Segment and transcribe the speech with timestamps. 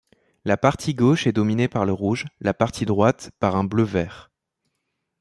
[0.45, 4.31] La partie gauche est dominée par le rouge, la partie droite par un bleu-vert.